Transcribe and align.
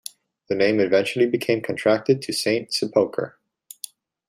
The 0.49 0.55
name 0.55 0.79
eventually 0.79 1.27
became 1.27 1.61
contracted 1.61 2.23
to 2.23 2.33
Saint 2.33 2.73
Sepulchre. 2.73 3.37